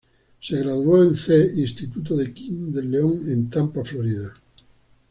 Se 0.41 0.57
graduó 0.57 1.03
en 1.03 1.13
C. 1.13 1.51
Instituto 1.57 2.15
de 2.17 2.33
King 2.33 2.71
del 2.71 2.89
Leon 2.89 3.29
en 3.31 3.51
Tampa, 3.51 3.83
Florida. 3.85 4.33